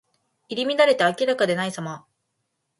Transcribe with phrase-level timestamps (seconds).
[0.49, 2.07] 入り乱れて明らかでないさま。